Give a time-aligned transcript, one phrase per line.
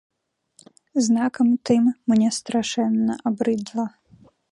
[1.07, 3.85] Знакам тым, мне страшэнна абрыдла.